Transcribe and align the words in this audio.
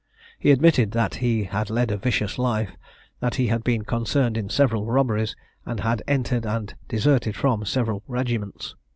He 0.39 0.49
admitted 0.49 0.93
that 0.93 1.13
he 1.21 1.43
had 1.43 1.69
led 1.69 1.91
a 1.91 1.97
vicious 1.97 2.39
life, 2.39 2.71
that 3.19 3.35
he 3.35 3.45
had 3.49 3.63
been 3.63 3.83
concerned 3.83 4.35
in 4.35 4.49
several 4.49 4.87
robberies, 4.87 5.35
and 5.63 5.79
had 5.81 6.01
entered 6.07 6.43
and 6.43 6.73
deserted 6.87 7.35
from 7.35 7.65
several 7.65 8.01
regiments. 8.07 8.73